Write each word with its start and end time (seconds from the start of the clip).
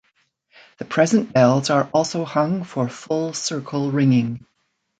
The 0.79 0.85
present 0.85 1.31
bells 1.31 1.69
are 1.69 1.87
also 1.93 2.25
hung 2.25 2.63
for 2.63 2.89
full 2.89 3.33
circle 3.33 3.91
ringing. 3.91 4.47